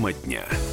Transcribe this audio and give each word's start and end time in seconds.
Тема 0.00 0.12
дня. 0.14 0.69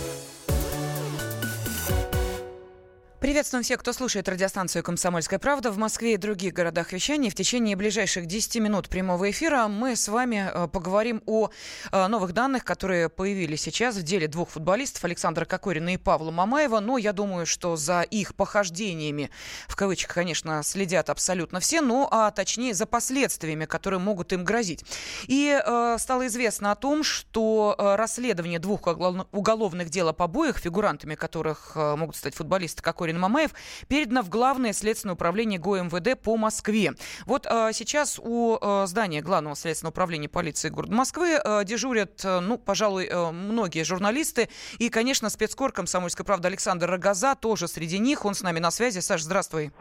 Приветствуем 3.28 3.62
всех, 3.62 3.82
кто 3.82 3.92
слушает 3.92 4.29
радиостанцию 4.29 4.84
«Комсомольская 4.84 5.38
правда» 5.38 5.70
в 5.70 5.78
Москве 5.78 6.14
и 6.14 6.18
других 6.18 6.54
городах 6.54 6.94
вещания. 6.94 7.30
В 7.30 7.36
течение 7.36 7.76
ближайших 7.76 8.26
10 8.26 8.55
минут 8.62 8.88
прямого 8.88 9.30
эфира 9.30 9.68
мы 9.68 9.98
с 9.98 10.07
вами 10.07 10.50
э, 10.50 10.70
поговорим 10.70 11.21
о 11.26 11.50
э, 11.91 12.08
новых 12.08 12.32
данных, 12.32 12.63
которые 12.63 13.09
появились 13.09 13.63
сейчас 13.63 13.98
в 13.98 14.04
деле 14.04 14.30
двух 14.30 14.52
футболистов, 14.52 15.04
Александра 15.04 15.44
Кокорина 15.44 15.95
и 15.95 15.98
Павла 15.98 16.32
Мамаева. 16.32 16.80
Но 16.80 16.98
я 16.98 17.12
думаю, 17.12 17.45
что 17.45 17.76
за 17.76 18.04
их 18.04 18.34
похождениями, 18.34 19.30
в 19.68 19.75
кавычках, 19.75 20.16
конечно, 20.16 20.64
следят 20.64 21.09
абсолютно 21.09 21.59
все, 21.59 21.82
ну 21.82 22.07
а 22.09 22.32
точнее 22.32 22.73
за 22.73 22.86
последствиями, 22.86 23.66
которые 23.66 24.00
могут 24.00 24.31
им 24.31 24.45
грозить. 24.45 24.86
И 25.28 25.50
э, 25.62 25.98
стало 26.00 26.28
известно 26.28 26.72
о 26.72 26.75
том, 26.75 27.03
что 27.03 27.75
расследование 27.78 28.59
двух 28.59 28.88
уголовных 28.88 29.89
дел 29.89 30.08
об 30.08 30.22
обоих, 30.22 30.59
фигурантами 30.59 31.16
которых 31.16 31.75
могут 31.75 32.16
стать 32.16 32.34
футболисты 32.34 32.81
Кокорин 32.81 33.16
Кокорин 33.17 33.21
Мамаев 33.21 33.52
передано 33.88 34.21
в 34.21 34.30
Главное 34.30 34.73
следственное 34.73 35.16
управление 35.16 35.59
ГОМВД 35.59 36.20
по 36.21 36.38
Москве. 36.38 36.94
Вот 37.25 37.48
э, 37.49 37.71
сейчас 37.73 38.20
у 38.21 38.58
э, 38.62 38.85
здания 38.88 39.21
Главного 39.21 39.55
следственного 39.55 39.91
управления 39.91 40.30
полиции 40.30 40.70
города 40.70 40.94
Москвы 40.94 41.39
э, 41.44 41.63
дежурят, 41.66 42.23
э, 42.23 42.39
ну, 42.39 42.58
пожалуй, 42.58 43.08
э, 43.08 43.31
многие 43.31 43.84
журналисты. 43.84 44.49
И, 44.77 44.89
конечно, 44.89 45.30
спецкор 45.30 45.72
«Комсомольской 45.72 46.25
правды» 46.25 46.48
Александр 46.48 46.89
Рогоза 46.89 47.35
тоже 47.35 47.67
среди 47.67 47.99
них. 47.99 48.25
Он 48.25 48.35
с 48.35 48.44
нами 48.44 48.59
на 48.59 48.72
связи. 48.72 48.99
Саш, 48.99 49.22
здравствуй. 49.22 49.72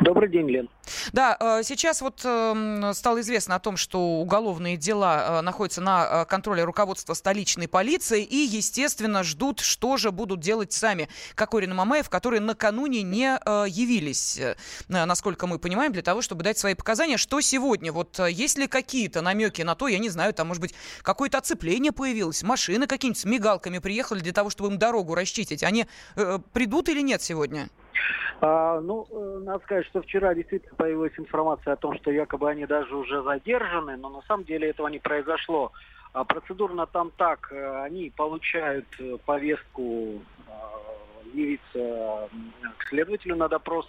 Добрый 0.00 0.30
день, 0.30 0.48
Лен. 0.48 0.68
Да, 1.12 1.60
сейчас 1.62 2.00
вот 2.00 2.22
эм, 2.24 2.94
стало 2.94 3.20
известно 3.20 3.54
о 3.56 3.60
том, 3.60 3.76
что 3.76 4.20
уголовные 4.20 4.78
дела 4.78 5.42
находятся 5.42 5.82
на 5.82 6.24
контроле 6.24 6.64
руководства 6.64 7.12
столичной 7.12 7.68
полиции 7.68 8.24
и, 8.24 8.36
естественно, 8.36 9.22
ждут, 9.22 9.60
что 9.60 9.98
же 9.98 10.10
будут 10.10 10.40
делать 10.40 10.72
сами 10.72 11.08
Кокорин 11.34 11.72
и 11.72 11.74
Мамаев, 11.74 12.08
которые 12.08 12.40
накануне 12.70 13.02
не 13.02 13.38
явились, 13.68 14.40
насколько 14.88 15.46
мы 15.46 15.58
понимаем, 15.58 15.92
для 15.92 16.02
того, 16.02 16.22
чтобы 16.22 16.42
дать 16.42 16.58
свои 16.58 16.74
показания. 16.74 17.16
Что 17.16 17.40
сегодня? 17.40 17.92
Вот 17.92 18.18
есть 18.18 18.58
ли 18.58 18.66
какие-то 18.66 19.22
намеки 19.22 19.62
на 19.62 19.74
то, 19.74 19.88
я 19.88 19.98
не 19.98 20.08
знаю, 20.08 20.32
там, 20.32 20.48
может 20.48 20.60
быть, 20.60 20.74
какое-то 21.02 21.38
оцепление 21.38 21.92
появилось, 21.92 22.42
машины 22.42 22.86
какие-нибудь 22.86 23.20
с 23.20 23.24
мигалками 23.24 23.78
приехали 23.78 24.20
для 24.20 24.32
того, 24.32 24.50
чтобы 24.50 24.70
им 24.70 24.78
дорогу 24.78 25.14
расчистить. 25.14 25.62
Они 25.62 25.86
придут 26.52 26.88
или 26.88 27.02
нет 27.02 27.22
сегодня? 27.22 27.68
А, 28.40 28.80
ну, 28.80 29.06
э, 29.10 29.40
надо 29.44 29.62
сказать, 29.64 29.86
что 29.86 30.00
вчера 30.00 30.34
действительно 30.34 30.74
появилась 30.74 31.12
информация 31.18 31.74
о 31.74 31.76
том, 31.76 31.94
что 31.98 32.10
якобы 32.10 32.48
они 32.48 32.64
даже 32.64 32.96
уже 32.96 33.22
задержаны, 33.22 33.98
но 33.98 34.08
на 34.08 34.22
самом 34.22 34.44
деле 34.44 34.70
этого 34.70 34.88
не 34.88 34.98
произошло. 34.98 35.72
А 36.14 36.24
процедурно 36.24 36.86
там 36.86 37.10
так, 37.16 37.52
э, 37.52 37.82
они 37.82 38.10
получают 38.16 38.86
э, 38.98 39.18
повестку 39.26 40.22
явиться 41.34 42.28
к 42.78 42.88
следователю 42.88 43.36
на 43.36 43.48
допрос. 43.48 43.86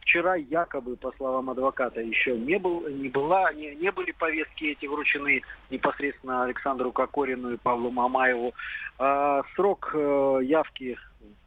Вчера 0.00 0.34
якобы, 0.34 0.96
по 0.96 1.12
словам 1.12 1.50
адвоката, 1.50 2.00
еще 2.00 2.36
не, 2.36 2.58
был, 2.58 2.88
не, 2.88 3.08
была, 3.08 3.52
не, 3.52 3.74
не 3.76 3.92
были 3.92 4.12
повестки 4.12 4.64
эти 4.64 4.86
вручены 4.86 5.42
непосредственно 5.70 6.44
Александру 6.44 6.90
Кокорину 6.90 7.52
и 7.52 7.56
Павлу 7.56 7.90
Мамаеву. 7.90 8.54
А, 8.98 9.42
срок 9.54 9.94
явки 9.94 10.98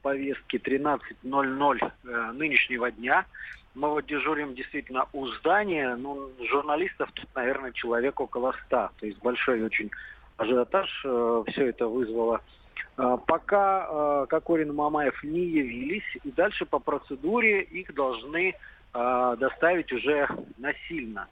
повестки 0.04 0.58
13.00 0.58 1.92
э, 2.04 2.32
нынешнего 2.34 2.92
дня. 2.92 3.26
Мы 3.74 3.90
вот 3.90 4.06
дежурим 4.06 4.54
действительно 4.54 5.08
у 5.14 5.26
здания. 5.28 5.96
Ну, 5.96 6.30
журналистов 6.52 7.10
тут, 7.14 7.28
наверное, 7.34 7.72
человек 7.72 8.20
около 8.20 8.54
ста. 8.66 8.92
То 9.00 9.08
есть 9.08 9.18
большой 9.20 9.64
очень 9.64 9.90
ажиотаж 10.38 11.02
э, 11.06 11.44
все 11.48 11.70
это 11.70 11.88
вызвало. 11.88 12.36
Э, 12.36 12.62
пока 12.96 13.88
э, 13.90 14.25
Кокорин 14.30 14.70
и 14.70 14.74
Мамаев 14.74 15.24
не 15.24 15.46
явились, 15.46 16.18
и 16.24 16.31
дальше 16.31 16.66
по 16.66 16.80
процедуре 16.80 17.64
их 17.64 17.94
должны 17.94 18.53
э, 18.94 19.36
доставить 19.40 19.92
уже 19.92 20.28
насильно. 20.58 21.28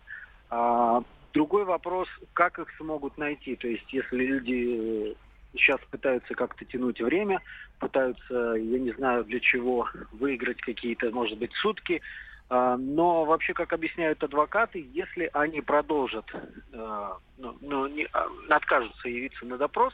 Э, 0.49 1.01
другой 1.33 1.65
вопрос, 1.65 2.07
как 2.33 2.59
их 2.59 2.67
смогут 2.77 3.17
найти. 3.17 3.55
То 3.55 3.67
есть, 3.67 3.91
если 3.93 4.25
люди 4.25 5.15
сейчас 5.53 5.79
пытаются 5.91 6.33
как-то 6.33 6.65
тянуть 6.65 7.01
время, 7.01 7.39
пытаются, 7.79 8.33
я 8.55 8.79
не 8.79 8.91
знаю 8.93 9.23
для 9.25 9.39
чего, 9.39 9.87
выиграть 10.13 10.61
какие-то, 10.61 11.11
может 11.11 11.37
быть, 11.37 11.53
сутки. 11.55 12.01
Но 12.49 13.23
вообще, 13.23 13.53
как 13.53 13.71
объясняют 13.71 14.21
адвокаты, 14.23 14.85
если 14.93 15.29
они 15.31 15.61
продолжат, 15.61 16.25
ну, 16.73 17.57
ну, 17.61 17.87
не, 17.87 18.05
а, 18.11 18.27
откажутся 18.49 19.07
явиться 19.07 19.45
на 19.45 19.57
допрос, 19.57 19.93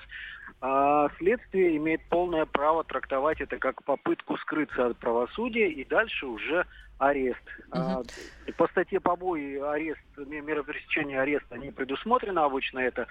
следствие 1.17 1.77
имеет 1.77 2.01
полное 2.09 2.45
право 2.45 2.83
трактовать 2.83 3.41
это 3.41 3.57
как 3.57 3.83
попытку 3.83 4.37
скрыться 4.37 4.87
от 4.87 4.97
правосудия 4.97 5.69
и 5.69 5.85
дальше 5.85 6.25
уже 6.25 6.65
арест. 6.97 7.43
Угу. 7.71 8.05
По 8.57 8.67
статье 8.69 8.99
побои 8.99 9.57
арест, 9.57 10.01
мера 10.17 10.63
пресечения 10.63 11.21
ареста 11.21 11.57
не 11.57 11.71
предусмотрено 11.71 12.45
обычно 12.45 12.79
это 12.79 13.07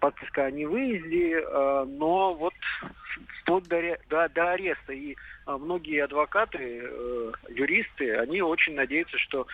подписка 0.00 0.44
о 0.44 0.50
невыезде, 0.50 1.40
э, 1.40 1.84
но 1.88 2.34
вот 2.34 2.54
вплоть 3.50 3.64
до, 3.64 3.98
до, 4.08 4.28
до 4.28 4.52
ареста. 4.52 4.92
И 4.92 5.12
э, 5.46 5.56
многие 5.56 6.04
адвокаты, 6.04 6.82
э, 6.82 7.32
юристы, 7.48 8.16
они 8.16 8.42
очень 8.42 8.74
надеются, 8.74 9.18
что 9.18 9.46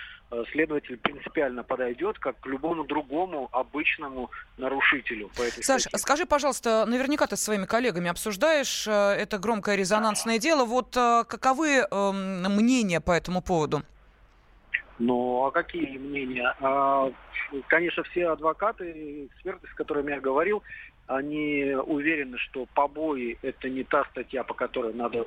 следователь 0.51 0.97
принципиально 0.97 1.63
подойдет, 1.63 2.19
как 2.19 2.41
к 2.41 2.47
любому 2.47 2.83
другому 2.85 3.49
обычному 3.53 4.31
нарушителю. 4.59 5.31
По 5.37 5.43
этой 5.43 5.63
Саш, 5.63 5.83
статье. 5.83 5.99
скажи, 6.01 6.27
пожалуйста, 6.27 6.85
наверняка 6.85 7.29
ты 7.29 7.37
с 7.37 7.45
своими 7.45 7.65
коллегами 7.65 8.11
обсуждаешь 8.11 8.89
это 8.89 9.39
громкое 9.39 9.77
резонансное 9.77 10.41
дело. 10.41 10.65
Вот 10.65 10.95
каковы 10.95 11.87
эм, 11.89 12.43
мнения 12.57 13.01
по 13.01 13.13
этому 13.13 13.41
поводу? 13.41 13.83
Ну, 14.99 15.45
а 15.45 15.53
какие 15.53 15.97
мнения? 15.97 16.53
А, 16.61 17.13
конечно, 17.69 18.03
все 18.05 18.29
адвокаты, 18.29 19.27
эксперты, 19.27 19.69
с 19.69 19.75
которыми 19.75 20.11
я 20.11 20.21
говорил, 20.21 20.65
они 21.07 21.75
уверены, 21.87 22.39
что 22.39 22.67
побои– 22.75 23.39
это 23.43 23.69
не 23.69 23.85
та 23.85 24.05
статья, 24.07 24.45
по 24.45 24.55
которой 24.55 24.95
надо 24.95 25.27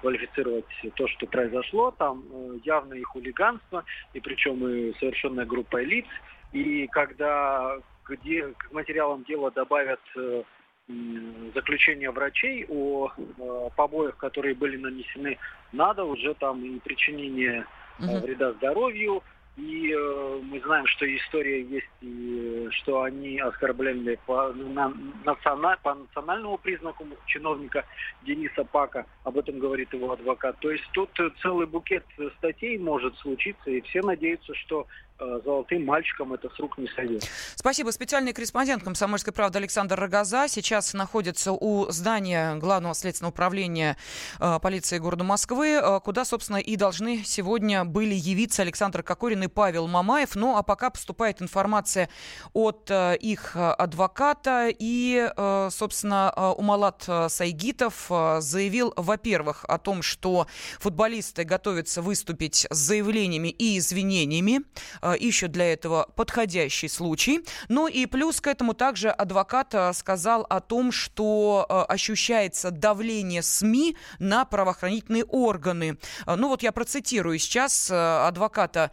квалифицировать 0.00 0.64
то, 0.94 1.06
что 1.08 1.26
произошло. 1.26 1.90
Там 1.92 2.24
э, 2.30 2.58
явно 2.64 2.94
и 2.94 3.02
хулиганство, 3.02 3.84
и 4.12 4.20
причем 4.20 4.66
и 4.66 4.94
совершенная 4.98 5.44
группа 5.44 5.82
лиц. 5.82 6.06
И 6.52 6.86
когда 6.88 7.78
к 8.04 8.72
материалам 8.72 9.24
дела 9.24 9.50
добавят 9.50 10.00
э, 10.16 10.42
заключение 11.54 12.10
врачей 12.10 12.66
о 12.68 13.10
э, 13.16 13.68
побоях, 13.76 14.16
которые 14.16 14.54
были 14.54 14.76
нанесены, 14.76 15.38
надо 15.72 16.04
уже 16.04 16.34
там 16.34 16.64
и 16.64 16.78
причинение 16.80 17.66
угу. 17.98 18.18
вреда 18.20 18.52
здоровью. 18.52 19.22
И 19.56 19.92
э, 19.92 20.40
мы 20.42 20.60
знаем, 20.60 20.84
что 20.88 21.06
история 21.06 21.62
есть, 21.62 21.86
и, 22.00 22.66
что 22.72 23.02
они 23.02 23.38
оскорбляли 23.38 24.18
по, 24.26 24.52
на, 24.52 24.92
националь, 25.24 25.78
по 25.82 25.94
национальному 25.94 26.58
признаку 26.58 27.06
чиновника 27.26 27.84
Дениса 28.22 28.64
Пака. 28.64 29.06
Об 29.22 29.38
этом 29.38 29.60
говорит 29.60 29.92
его 29.92 30.12
адвокат. 30.12 30.58
То 30.58 30.72
есть 30.72 30.84
тут 30.92 31.10
целый 31.40 31.66
букет 31.66 32.04
статей 32.38 32.78
может 32.78 33.16
случиться, 33.18 33.70
и 33.70 33.80
все 33.82 34.02
надеются, 34.02 34.54
что 34.54 34.88
Э, 35.13 35.13
золотым 35.18 35.84
мальчикам 35.84 36.32
это 36.32 36.50
с 36.50 36.58
рук 36.58 36.76
не 36.76 36.88
сойдет. 36.88 37.24
Спасибо. 37.54 37.90
Специальный 37.90 38.32
корреспондент 38.32 38.82
«Комсомольской 38.82 39.32
правды» 39.32 39.58
Александр 39.58 39.98
Рогоза 39.98 40.48
сейчас 40.48 40.92
находится 40.92 41.52
у 41.52 41.88
здания 41.90 42.56
Главного 42.56 42.94
следственного 42.94 43.30
управления 43.30 43.96
э, 44.40 44.58
полиции 44.60 44.98
города 44.98 45.22
Москвы, 45.22 45.80
э, 45.80 46.00
куда, 46.00 46.24
собственно, 46.24 46.56
и 46.56 46.74
должны 46.76 47.22
сегодня 47.24 47.84
были 47.84 48.14
явиться 48.14 48.62
Александр 48.62 49.02
Кокорин 49.04 49.44
и 49.44 49.46
Павел 49.46 49.86
Мамаев. 49.86 50.34
Ну, 50.34 50.56
а 50.56 50.62
пока 50.64 50.90
поступает 50.90 51.40
информация 51.40 52.08
от 52.52 52.90
э, 52.90 53.16
их 53.16 53.54
адвоката. 53.54 54.68
И, 54.76 55.30
э, 55.36 55.68
собственно, 55.70 56.32
э, 56.34 56.46
Умалат 56.58 57.08
Сайгитов 57.28 58.06
э, 58.10 58.40
заявил, 58.40 58.92
во-первых, 58.96 59.64
о 59.68 59.78
том, 59.78 60.02
что 60.02 60.48
футболисты 60.80 61.44
готовятся 61.44 62.02
выступить 62.02 62.66
с 62.68 62.76
заявлениями 62.76 63.48
и 63.48 63.78
извинениями 63.78 64.64
Э, 65.03 65.03
ищут 65.12 65.52
для 65.52 65.72
этого 65.72 66.08
подходящий 66.16 66.88
случай. 66.88 67.44
Ну 67.68 67.88
и 67.88 68.06
плюс 68.06 68.40
к 68.40 68.46
этому 68.46 68.74
также 68.74 69.10
адвокат 69.10 69.74
э, 69.74 69.92
сказал 69.92 70.46
о 70.48 70.60
том, 70.60 70.92
что 70.92 71.66
э, 71.68 71.92
ощущается 71.92 72.70
давление 72.70 73.42
СМИ 73.42 73.96
на 74.18 74.44
правоохранительные 74.44 75.24
органы. 75.24 75.98
Ну 76.26 76.48
вот 76.48 76.62
я 76.62 76.72
процитирую 76.72 77.38
сейчас 77.38 77.90
адвоката 77.90 78.90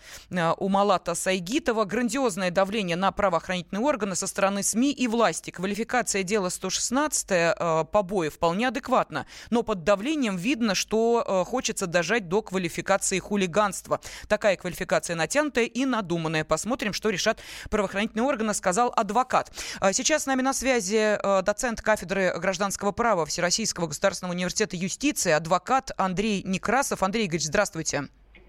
у 0.57 0.69
Малата 0.69 1.15
Сайгитова. 1.15 1.85
Грандиозное 1.85 2.51
давление 2.51 2.95
на 2.95 3.11
правоохранительные 3.11 3.83
органы 3.83 4.15
со 4.15 4.27
стороны 4.27 4.63
СМИ 4.63 4.91
и 4.91 5.07
власти. 5.07 5.51
Квалификация 5.51 6.23
дела 6.23 6.49
116 6.49 7.89
побои 7.91 8.29
вполне 8.29 8.67
адекватна. 8.67 9.25
Но 9.49 9.63
под 9.63 9.83
давлением 9.83 10.37
видно, 10.37 10.75
что 10.75 11.45
хочется 11.47 11.87
дожать 11.87 12.27
до 12.27 12.41
квалификации 12.41 13.19
хулиганства. 13.19 13.99
Такая 14.27 14.55
квалификация 14.55 15.15
натянутая 15.15 15.65
и 15.65 15.85
надуманная. 16.01 16.43
Посмотрим, 16.43 16.93
что 16.93 17.09
решат 17.09 17.39
правоохранительные 17.69 18.25
органы, 18.25 18.53
сказал 18.53 18.91
адвокат. 18.95 19.51
Сейчас 19.93 20.23
с 20.23 20.25
нами 20.25 20.41
на 20.41 20.53
связи 20.53 21.17
доцент 21.43 21.81
кафедры 21.81 22.33
гражданского 22.37 22.91
права 22.91 23.25
Всероссийского 23.25 23.87
государственного 23.87 24.33
университета 24.33 24.75
юстиции, 24.75 25.31
адвокат 25.31 25.91
Андрей 25.97 26.43
Некрасов. 26.43 27.03
Андрей 27.03 27.27
Игоревич, 27.27 27.47
здравствуйте. 27.47 28.07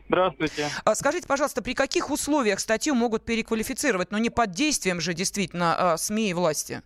Здравствуйте. 0.08 0.69
А 0.84 0.94
скажите, 0.94 1.26
пожалуйста, 1.26 1.62
при 1.62 1.75
каких 1.75 2.10
условиях 2.10 2.60
статью 2.60 2.94
могут 2.94 3.25
переквалифицировать, 3.25 4.10
но 4.10 4.19
не 4.19 4.31
под 4.31 4.50
действием 4.50 5.00
же 5.00 5.14
действительно 5.14 5.93
а, 5.93 5.96
СМИ 5.96 6.31
и 6.31 6.34
власти? 6.34 6.82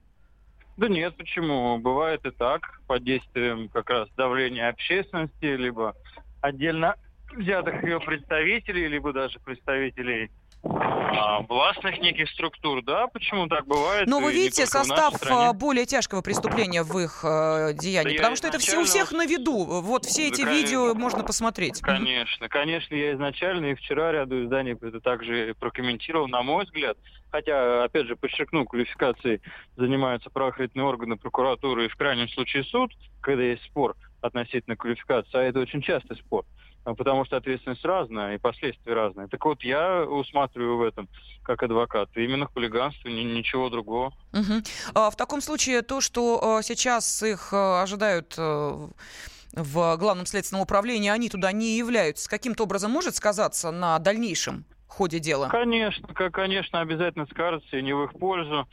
Да 0.77 0.89
нет, 0.89 1.17
почему? 1.17 1.79
Бывает 1.79 2.25
и 2.27 2.31
так, 2.31 2.81
под 2.87 3.03
действием 3.03 3.69
как 3.71 3.89
раз 3.91 4.09
давления 4.17 4.69
общественности, 4.69 5.57
либо 5.57 5.97
отдельно 6.41 6.97
взятых 7.35 7.83
ее 7.83 7.99
представителей, 7.99 8.87
либо 8.87 9.13
даже 9.13 9.41
представителей 9.41 10.31
а, 10.63 11.41
властных 11.43 11.99
неких 12.01 12.29
структур, 12.31 12.83
да, 12.83 13.07
почему 13.09 13.47
так 13.47 13.67
бывает? 13.67 14.09
Но 14.09 14.21
вы 14.21 14.33
видите 14.33 14.67
состав 14.67 15.15
а, 15.29 15.53
более 15.53 15.87
тяжкого 15.87 16.23
преступления 16.23 16.83
в 16.83 16.99
их 16.99 17.21
э, 17.25 17.73
деянии, 17.75 18.13
да 18.13 18.17
потому 18.17 18.37
что 18.37 18.49
это 18.49 18.59
все 18.59 18.81
у 18.81 18.85
всех 18.85 19.13
на 19.13 19.27
виду. 19.27 19.65
Вот 19.65 20.05
все 20.05 20.29
эти 20.29 20.43
да, 20.43 20.53
видео 20.53 20.95
можно 20.95 21.23
посмотреть. 21.23 21.81
Конечно, 21.81 22.49
конечно, 22.49 22.95
я 22.95 23.15
изначально 23.15 23.67
и 23.67 23.75
вчера 23.75 24.13
ряду 24.13 24.45
изданий 24.45 24.73
это 24.73 25.01
также 25.01 25.55
прокомментировал, 25.59 26.29
на 26.29 26.43
мой 26.43 26.65
взгляд, 26.65 26.97
хотя, 27.31 27.85
опять 27.85 28.07
же, 28.07 28.17
подчеркну, 28.17 28.65
квалификацией 28.65 29.41
занимаются 29.77 30.31
правоохранительные 30.31 30.87
органы, 30.87 31.17
прокуратуры 31.17 31.87
и 31.87 31.89
в 31.89 31.97
крайнем 31.97 32.29
случае 32.29 32.65
суд, 32.65 32.93
когда 33.21 33.43
есть 33.43 33.65
спор 33.65 33.97
относительно 34.21 34.77
квалификации, 34.77 35.39
а 35.39 35.43
это 35.43 35.61
очень 35.61 35.83
частый 35.83 36.17
спор. 36.17 36.45
Потому 36.95 37.25
что 37.25 37.37
ответственность 37.37 37.85
разная 37.85 38.37
и 38.37 38.39
последствия 38.39 38.95
разные. 38.95 39.29
Так 39.29 39.45
вот, 39.45 39.63
я 39.63 40.05
усматриваю 40.05 40.79
в 40.79 40.83
этом, 40.83 41.09
как 41.43 41.63
адвокат, 41.63 42.11
именно 42.15 42.47
хулиганство, 42.47 43.09
ни, 43.09 43.23
ничего 43.23 43.69
другого. 43.69 44.13
Угу. 44.33 44.63
А, 44.95 45.11
в 45.11 45.17
таком 45.17 45.41
случае 45.41 45.83
то, 45.83 46.01
что 46.01 46.59
а, 46.59 46.63
сейчас 46.63 47.23
их 47.23 47.53
а, 47.53 47.83
ожидают 47.83 48.37
в 48.37 49.97
Главном 49.97 50.27
следственном 50.27 50.63
управлении, 50.63 51.09
они 51.09 51.31
туда 51.31 51.51
не 51.51 51.79
являются, 51.79 52.29
каким-то 52.29 52.65
образом 52.65 52.91
может 52.91 53.17
сказаться 53.17 53.71
на 53.71 53.99
дальнейшем 53.99 54.67
ходе 54.89 55.19
дела? 55.19 55.49
Конечно, 55.49 56.07
конечно, 56.31 56.81
обязательно 56.81 57.27
скажется 57.27 57.77
и 57.77 57.83
не 57.83 57.95
в 57.95 58.05
их 58.05 58.13
пользу. 58.13 58.69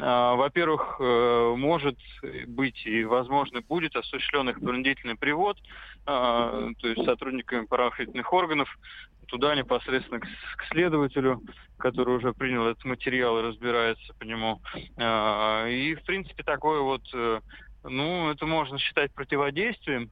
А, 0.00 0.36
во-первых, 0.36 0.96
э, 1.00 1.54
может 1.56 1.98
быть 2.46 2.86
и, 2.86 3.04
возможно, 3.04 3.60
будет 3.62 3.96
осуществлен 3.96 4.48
их 4.48 4.60
принудительный 4.60 5.16
привод, 5.16 5.58
а, 6.06 6.70
то 6.80 6.88
есть 6.88 7.04
сотрудниками 7.04 7.66
правоохранительных 7.66 8.32
органов, 8.32 8.78
туда 9.26 9.54
непосредственно 9.54 10.20
к 10.20 10.64
следователю, 10.70 11.42
который 11.78 12.16
уже 12.16 12.32
принял 12.32 12.66
этот 12.66 12.84
материал 12.84 13.38
и 13.38 13.42
разбирается 13.42 14.14
по 14.14 14.24
нему. 14.24 14.60
А, 14.96 15.66
и, 15.66 15.94
в 15.94 16.02
принципе, 16.04 16.42
такое 16.44 16.80
вот, 16.80 17.02
э, 17.12 17.40
ну, 17.84 18.30
это 18.30 18.46
можно 18.46 18.78
считать 18.78 19.12
противодействием 19.12 20.10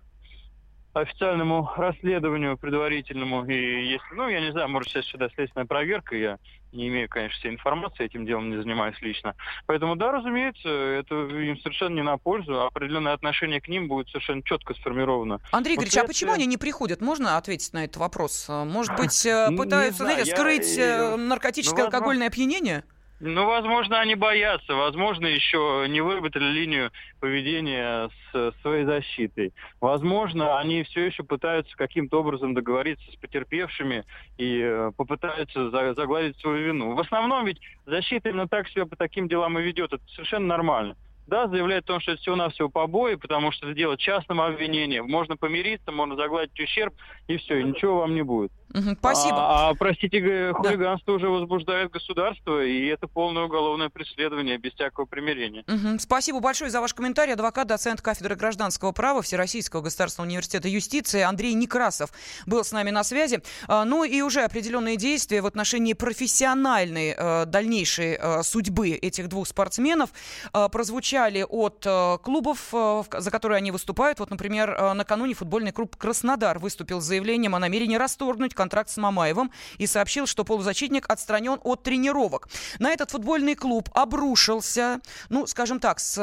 официальному 1.00 1.70
расследованию 1.76 2.56
предварительному. 2.56 3.44
И 3.46 3.90
если, 3.90 4.14
ну, 4.14 4.28
я 4.28 4.40
не 4.40 4.50
знаю, 4.52 4.69
может, 4.69 4.90
сейчас 4.90 5.04
сюда 5.06 5.28
следственная 5.34 5.66
проверка, 5.66 6.16
я 6.16 6.38
не 6.72 6.88
имею, 6.88 7.08
конечно, 7.08 7.38
всей 7.38 7.50
информации, 7.52 8.04
этим 8.04 8.26
делом 8.26 8.50
не 8.50 8.56
занимаюсь 8.56 9.00
лично. 9.00 9.34
Поэтому, 9.66 9.96
да, 9.96 10.12
разумеется, 10.12 10.69
это 10.69 11.14
им 11.14 11.58
совершенно 11.58 11.94
не 11.94 12.02
на 12.02 12.19
пользу, 12.19 12.60
а 12.60 12.66
определенное 12.66 13.12
отношение 13.12 13.60
к 13.60 13.69
ним 13.69 13.88
будет 13.88 14.08
совершенно 14.08 14.43
четко 14.43 14.75
сформировано. 14.75 15.40
Андрей 15.52 15.76
Игоревич, 15.76 15.96
а 15.96 16.04
почему 16.04 16.32
они 16.32 16.46
не 16.46 16.56
приходят? 16.56 17.00
Можно 17.00 17.37
ответить 17.37 17.72
на 17.72 17.84
этот 17.84 17.96
вопрос? 17.96 18.46
Может 18.49 18.96
быть, 18.96 19.26
э, 19.26 19.50
пытаются, 19.56 20.04
знаете, 20.04 20.31
скрыть 20.34 20.76
э, 20.78 21.16
наркотическое 21.16 21.81
ну, 21.81 21.87
алкогольное 21.87 22.28
опьянение? 22.28 22.84
Ну, 23.18 23.46
возможно, 23.46 24.00
они 24.00 24.14
боятся, 24.14 24.74
возможно, 24.74 25.26
еще 25.26 25.86
не 25.88 26.02
выработали 26.02 26.52
линию 26.52 26.90
поведения 27.18 28.10
с 28.32 28.52
своей 28.60 28.84
защитой. 28.84 29.54
Возможно, 29.80 30.58
они 30.58 30.82
все 30.82 31.06
еще 31.06 31.22
пытаются 31.22 31.74
каким-то 31.76 32.20
образом 32.20 32.52
договориться 32.52 33.10
с 33.10 33.16
потерпевшими 33.16 34.04
и 34.36 34.60
э, 34.62 34.92
попытаются 34.94 35.70
загладить 35.70 36.38
свою 36.40 36.66
вину. 36.66 36.94
В 36.94 37.00
основном 37.00 37.46
ведь 37.46 37.60
защита 37.86 38.28
именно 38.28 38.48
так 38.48 38.68
себя 38.68 38.84
по 38.84 38.96
таким 38.96 39.28
делам 39.28 39.58
и 39.58 39.62
ведет. 39.62 39.94
Это 39.94 40.02
совершенно 40.08 40.46
нормально. 40.46 40.94
Да, 41.26 41.48
заявляет 41.48 41.84
о 41.84 41.86
том, 41.88 42.00
что 42.00 42.12
это 42.12 42.20
всего-навсего 42.20 42.68
побои, 42.68 43.16
потому 43.16 43.50
что 43.50 43.66
это 43.66 43.74
дело 43.74 43.96
частного 43.96 44.46
обвинения. 44.46 45.02
Можно 45.02 45.36
помириться, 45.36 45.90
можно 45.90 46.14
загладить 46.14 46.58
ущерб, 46.60 46.94
и 47.26 47.36
все, 47.38 47.58
и 47.58 47.64
ничего 47.64 47.98
вам 47.98 48.14
не 48.14 48.22
будет. 48.22 48.52
Спасибо. 48.98 49.36
А, 49.36 49.70
а, 49.70 49.74
простите, 49.74 50.52
хулиганство 50.52 51.12
да. 51.12 51.16
уже 51.16 51.28
возбуждает 51.28 51.90
государство, 51.90 52.64
и 52.64 52.86
это 52.86 53.06
полное 53.06 53.44
уголовное 53.44 53.88
преследование 53.88 54.58
без 54.58 54.72
всякого 54.72 55.06
примирения. 55.06 55.64
Угу. 55.66 55.98
Спасибо 55.98 56.40
большое 56.40 56.70
за 56.70 56.80
ваш 56.80 56.94
комментарий. 56.94 57.34
Адвокат, 57.34 57.66
доцент 57.66 58.00
кафедры 58.00 58.36
гражданского 58.36 58.92
права 58.92 59.22
Всероссийского 59.22 59.82
государственного 59.82 60.28
университета 60.28 60.68
юстиции 60.68 61.22
Андрей 61.22 61.54
Некрасов 61.54 62.10
был 62.46 62.64
с 62.64 62.72
нами 62.72 62.90
на 62.90 63.04
связи. 63.04 63.42
А, 63.68 63.84
ну 63.84 64.04
и 64.04 64.20
уже 64.20 64.42
определенные 64.42 64.96
действия 64.96 65.40
в 65.40 65.46
отношении 65.46 65.94
профессиональной 65.94 67.14
а, 67.16 67.44
дальнейшей 67.46 68.16
а, 68.16 68.42
судьбы 68.42 68.90
этих 68.90 69.28
двух 69.28 69.48
спортсменов 69.48 70.10
а, 70.52 70.68
прозвучали 70.68 71.44
от 71.48 71.84
э, 71.86 72.18
клубов, 72.22 72.68
э, 72.72 73.02
за 73.18 73.30
которые 73.30 73.58
они 73.58 73.70
выступают. 73.70 74.20
Вот, 74.20 74.30
например, 74.30 74.70
э, 74.70 74.92
накануне 74.92 75.34
футбольный 75.34 75.72
клуб 75.72 75.96
«Краснодар» 75.96 76.58
выступил 76.58 77.00
с 77.00 77.04
заявлением 77.04 77.54
о 77.54 77.58
намерении 77.58 77.96
расторгнуть 77.96 78.54
контракт 78.56 78.90
с 78.90 78.96
Мамаевым 78.96 79.52
и 79.78 79.86
сообщил, 79.86 80.26
что 80.26 80.44
полузащитник 80.44 81.08
отстранен 81.08 81.60
от 81.62 81.82
тренировок. 81.84 82.48
На 82.78 82.90
этот 82.90 83.12
футбольный 83.12 83.54
клуб 83.54 83.88
обрушился, 83.94 85.00
ну, 85.28 85.46
скажем 85.46 85.78
так, 85.78 86.00
с 86.00 86.16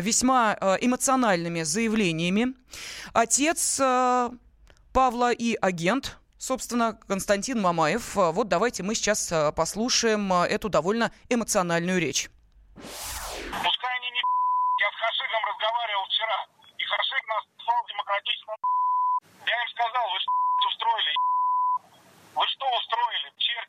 весьма 0.00 0.56
эмоциональными 0.80 1.62
заявлениями. 1.62 2.54
Отец 3.12 3.80
Павла 4.92 5.32
и 5.32 5.56
агент 5.60 6.16
собственно, 6.38 6.98
Константин 7.06 7.60
Мамаев. 7.60 8.14
Вот 8.14 8.48
давайте 8.48 8.82
мы 8.82 8.94
сейчас 8.94 9.30
послушаем 9.54 10.32
эту 10.32 10.70
довольно 10.70 11.12
эмоциональную 11.28 12.00
речь. 12.00 12.30
разговаривал 15.60 16.04
вчера, 16.06 16.46
и 16.78 16.84
Харшек 16.84 17.28
нас 17.28 17.44
демократическому 17.88 18.56
Я 19.50 19.62
им 19.62 19.68
сказал, 19.70 20.10
вы 20.12 20.20
что 20.20 20.30
устроили, 20.68 21.14
вы 22.38 22.46
что 22.46 22.70
устроили, 22.70 23.34
черт, 23.38 23.68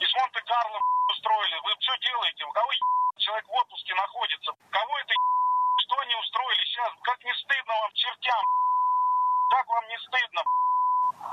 из 0.00 0.12
Монте-Карло 0.12 0.80
устроили, 1.06 1.60
вы 1.62 1.70
что 1.78 1.96
делаете, 1.98 2.44
у 2.44 2.50
кого 2.50 2.72
человек 3.18 3.46
в 3.46 3.52
отпуске 3.52 3.94
находится, 3.94 4.50
кого 4.70 4.98
это 4.98 5.14
что 5.78 5.98
они 6.00 6.16
устроили 6.16 6.64
сейчас, 6.64 6.92
как 7.02 7.22
не 7.22 7.32
стыдно 7.32 7.74
вам, 7.74 7.92
чертям, 7.94 8.42
как 9.50 9.68
вам 9.68 9.86
не 9.86 9.98
стыдно, 9.98 10.42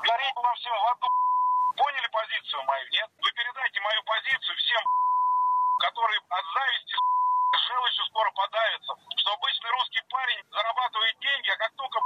гореть 0.03 0.35
вам 0.35 0.55
все 0.57 0.69
в 0.69 0.85
аду. 0.85 1.07
Поняли 1.75 2.07
позицию 2.07 2.63
мою, 2.63 2.88
нет? 2.91 3.09
Вы 3.17 3.31
передайте 3.31 3.81
мою 3.81 4.03
позицию 4.03 4.57
всем, 4.57 4.85
которые 5.79 6.21
от 6.29 6.45
зависти 6.53 6.95
желчью 7.51 8.05
скоро 8.05 8.29
подавится, 8.29 8.93
что 9.17 9.33
обычный 9.33 9.71
русский 9.71 10.01
парень 10.07 10.43
зарабатывает 10.51 11.17
деньги, 11.17 11.50
а 11.50 11.57
как 11.57 11.75
только 11.77 12.00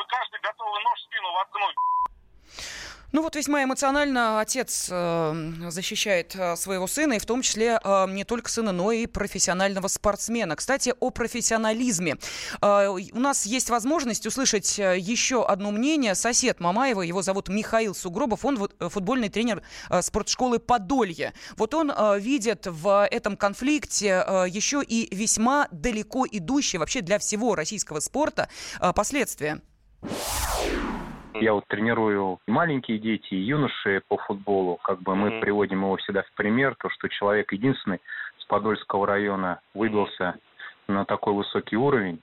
вступился, 0.00 0.02
вы 0.02 0.04
каждый 0.08 0.40
готовы 0.40 0.80
нож 0.82 0.98
в 0.98 1.04
спину 1.04 1.32
воткнуть. 1.32 1.76
Ну 3.12 3.22
вот 3.22 3.34
весьма 3.34 3.64
эмоционально 3.64 4.40
отец 4.40 4.88
э, 4.88 5.52
защищает 5.68 6.36
э, 6.36 6.54
своего 6.54 6.86
сына, 6.86 7.14
и 7.14 7.18
в 7.18 7.26
том 7.26 7.42
числе 7.42 7.80
э, 7.82 8.06
не 8.08 8.22
только 8.22 8.48
сына, 8.48 8.70
но 8.70 8.92
и 8.92 9.06
профессионального 9.06 9.88
спортсмена. 9.88 10.54
Кстати, 10.54 10.94
о 11.00 11.10
профессионализме. 11.10 12.18
Э, 12.62 12.86
у 12.86 13.18
нас 13.18 13.46
есть 13.46 13.68
возможность 13.68 14.26
услышать 14.28 14.78
э, 14.78 14.96
еще 14.96 15.44
одно 15.44 15.72
мнение. 15.72 16.14
Сосед 16.14 16.60
Мамаева, 16.60 17.02
его 17.02 17.20
зовут 17.20 17.48
Михаил 17.48 17.96
Сугробов, 17.96 18.44
он 18.44 18.68
футбольный 18.78 19.28
тренер 19.28 19.64
э, 19.88 20.02
спортшколы 20.02 20.60
«Подолье». 20.60 21.32
Вот 21.56 21.74
он 21.74 21.90
э, 21.90 22.20
видит 22.20 22.68
в 22.68 23.08
этом 23.10 23.36
конфликте 23.36 24.24
э, 24.24 24.44
еще 24.48 24.84
и 24.86 25.12
весьма 25.12 25.66
далеко 25.72 26.26
идущие 26.30 26.78
вообще 26.78 27.00
для 27.00 27.18
всего 27.18 27.56
российского 27.56 27.98
спорта 27.98 28.48
э, 28.80 28.92
последствия. 28.92 29.62
Я 31.34 31.54
вот 31.54 31.66
тренирую 31.68 32.38
маленькие 32.46 32.98
дети, 32.98 33.34
юноши 33.34 34.02
по 34.08 34.16
футболу. 34.18 34.78
Как 34.82 35.00
бы 35.00 35.14
мы 35.14 35.40
приводим 35.40 35.82
его 35.82 35.96
всегда 35.96 36.22
в 36.22 36.32
пример, 36.34 36.74
то, 36.78 36.90
что 36.90 37.08
человек 37.08 37.52
единственный 37.52 38.00
с 38.38 38.44
Подольского 38.44 39.06
района 39.06 39.60
выбился 39.74 40.34
на 40.88 41.04
такой 41.04 41.32
высокий 41.32 41.76
уровень. 41.76 42.20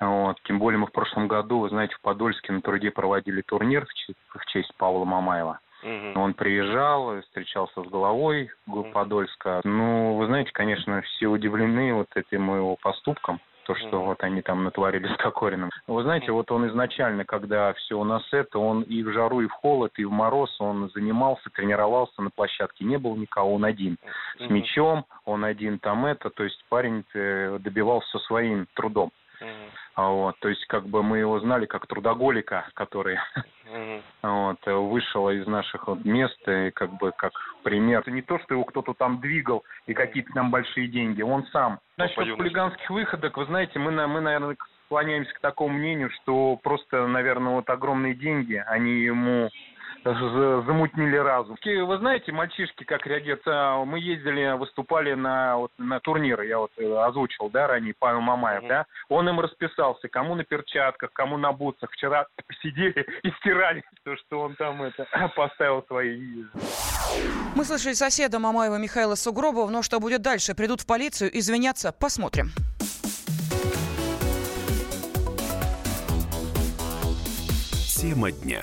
Вот. 0.00 0.38
Тем 0.44 0.58
более 0.58 0.78
мы 0.78 0.86
в 0.86 0.92
прошлом 0.92 1.28
году, 1.28 1.60
вы 1.60 1.68
знаете, 1.68 1.94
в 1.94 2.00
Подольске 2.00 2.52
на 2.52 2.60
труде 2.60 2.90
проводили 2.90 3.42
турнир 3.42 3.86
в 3.86 3.94
честь, 3.94 4.18
в 4.34 4.44
честь 4.46 4.74
Павла 4.76 5.04
Мамаева. 5.04 5.60
Угу. 5.82 6.20
Он 6.20 6.34
приезжал, 6.34 7.20
встречался 7.22 7.82
с 7.82 7.86
головой 7.86 8.50
Подольска. 8.92 9.60
Ну, 9.64 10.16
вы 10.16 10.26
знаете, 10.26 10.50
конечно, 10.52 11.00
все 11.02 11.28
удивлены 11.28 11.94
вот 11.94 12.08
этим 12.14 12.54
его 12.54 12.76
поступком 12.76 13.40
то, 13.64 13.74
что 13.74 13.88
mm-hmm. 13.88 14.04
вот 14.06 14.22
они 14.22 14.42
там 14.42 14.64
натворили 14.64 15.06
с 15.08 15.16
Кокориным. 15.16 15.70
Вы 15.86 16.02
знаете, 16.02 16.32
вот 16.32 16.50
он 16.50 16.68
изначально, 16.68 17.24
когда 17.24 17.72
все 17.74 17.98
у 17.98 18.04
нас 18.04 18.22
это, 18.32 18.58
он 18.58 18.82
и 18.82 19.02
в 19.02 19.12
жару, 19.12 19.40
и 19.40 19.46
в 19.46 19.52
холод, 19.52 19.92
и 19.96 20.04
в 20.04 20.10
мороз, 20.10 20.54
он 20.60 20.90
занимался, 20.94 21.50
тренировался 21.50 22.22
на 22.22 22.30
площадке, 22.30 22.84
не 22.84 22.98
был 22.98 23.16
никого, 23.16 23.54
он 23.54 23.64
один. 23.64 23.96
Mm-hmm. 24.02 24.46
С 24.46 24.50
мячом, 24.50 25.04
он 25.24 25.44
один 25.44 25.78
там 25.78 26.06
это, 26.06 26.30
то 26.30 26.44
есть 26.44 26.64
парень 26.68 27.04
э, 27.14 27.58
добивался 27.60 28.18
своим 28.20 28.66
трудом. 28.74 29.10
Mm-hmm. 29.42 29.70
Вот, 29.96 30.38
то 30.38 30.48
есть 30.48 30.64
как 30.66 30.86
бы 30.86 31.02
мы 31.02 31.18
его 31.18 31.38
знали 31.40 31.66
как 31.66 31.86
трудоголика, 31.86 32.66
который 32.74 33.18
mm-hmm. 33.66 34.02
вот, 34.22 34.90
вышел 34.90 35.28
из 35.30 35.46
наших 35.46 35.88
вот 35.88 36.04
мест 36.04 36.38
и 36.48 36.70
как 36.70 36.92
бы 36.98 37.12
как 37.12 37.32
пример. 37.62 38.00
Это 38.00 38.10
не 38.10 38.22
то, 38.22 38.38
что 38.38 38.54
его 38.54 38.64
кто-то 38.64 38.94
там 38.94 39.20
двигал 39.20 39.64
и 39.86 39.94
какие-то 39.94 40.32
там 40.32 40.50
большие 40.50 40.88
деньги, 40.88 41.22
он 41.22 41.44
сам. 41.46 41.80
Насчет 41.96 42.36
хулиганских 42.36 42.88
выходок, 42.90 43.36
вы 43.36 43.44
знаете, 43.46 43.78
мы, 43.78 43.90
мы, 44.06 44.20
наверное, 44.20 44.56
склоняемся 44.86 45.32
к 45.34 45.40
такому 45.40 45.78
мнению, 45.78 46.10
что 46.22 46.58
просто, 46.62 47.06
наверное, 47.06 47.54
вот 47.54 47.68
огромные 47.70 48.14
деньги, 48.14 48.62
они 48.66 49.00
ему 49.00 49.48
замутнили 50.04 51.16
разум. 51.16 51.56
Вы 51.64 51.98
знаете, 51.98 52.32
мальчишки 52.32 52.84
как 52.84 53.06
реагируют? 53.06 53.42
А, 53.46 53.84
мы 53.84 54.00
ездили, 54.00 54.56
выступали 54.58 55.14
на, 55.14 55.56
вот, 55.56 55.70
на 55.78 56.00
турниры, 56.00 56.46
я 56.46 56.58
вот 56.58 56.72
э, 56.76 56.84
озвучил, 56.84 57.50
да, 57.50 57.66
ранее, 57.66 57.94
Павел 57.98 58.20
Мамаев, 58.20 58.64
mm-hmm. 58.64 58.68
да? 58.68 58.86
Он 59.08 59.28
им 59.28 59.40
расписался, 59.40 60.08
кому 60.08 60.34
на 60.34 60.44
перчатках, 60.44 61.10
кому 61.12 61.36
на 61.36 61.52
бутсах. 61.52 61.90
Вчера 61.92 62.26
посидели 62.46 63.06
и 63.22 63.30
стирали 63.40 63.84
то, 64.04 64.16
что 64.16 64.40
он 64.40 64.54
там 64.56 64.82
это 64.82 65.06
поставил 65.36 65.84
свои... 65.86 66.44
Мы 67.54 67.64
слышали 67.64 67.92
соседа 67.92 68.38
Мамаева 68.38 68.76
Михаила 68.76 69.14
Сугробова, 69.14 69.68
но 69.70 69.82
что 69.82 70.00
будет 70.00 70.22
дальше? 70.22 70.54
Придут 70.54 70.80
в 70.80 70.86
полицию 70.86 71.30
извиняться? 71.38 71.92
Посмотрим. 71.92 72.50
Тема 78.02 78.32
дня. 78.32 78.62